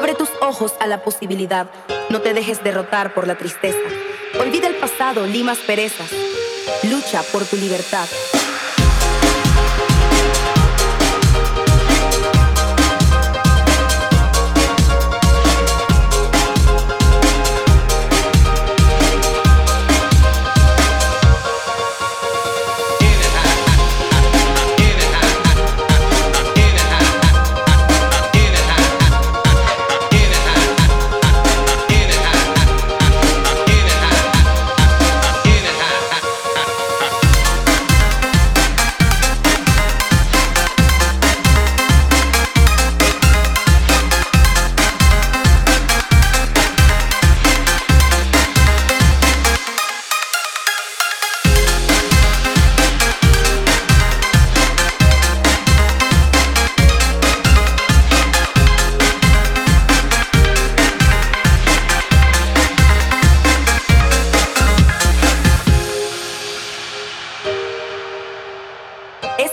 [0.00, 1.66] Abre tus ojos a la posibilidad.
[2.08, 3.76] No te dejes derrotar por la tristeza.
[4.40, 6.10] Olvida el pasado, limas perezas.
[6.84, 8.06] Lucha por tu libertad.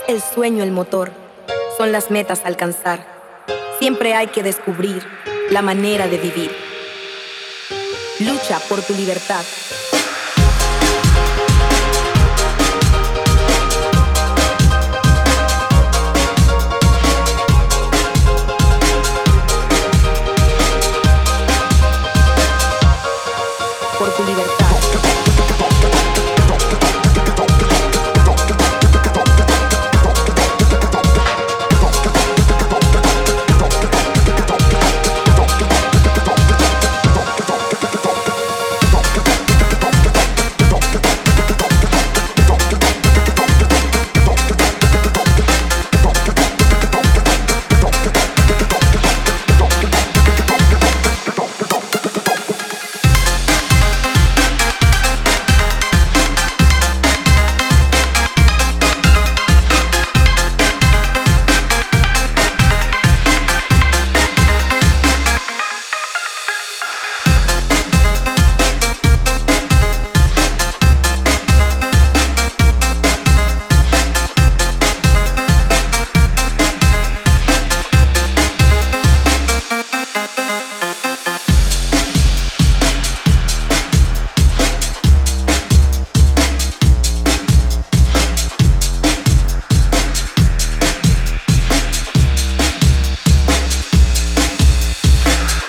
[0.08, 1.12] el sueño el motor,
[1.76, 3.06] son las metas a alcanzar.
[3.78, 5.06] Siempre hay que descubrir
[5.50, 6.50] la manera de vivir.
[8.20, 9.44] Lucha por tu libertad.
[23.98, 24.67] Por tu libertad.